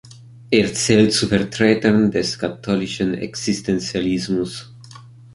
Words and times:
Er 0.49 0.73
zählt 0.73 1.13
zu 1.13 1.27
Vertretern 1.27 2.09
des 2.09 2.39
katholischen 2.39 3.13
Existentialismus. 3.13 4.71